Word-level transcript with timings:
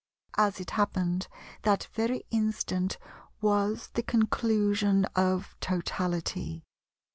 As 0.35 0.59
it 0.59 0.71
happened, 0.71 1.27
that 1.61 1.87
very 1.93 2.23
instant 2.31 2.97
was 3.39 3.89
the 3.93 4.01
conclusion 4.01 5.05
of 5.15 5.55
totality. 5.59 6.63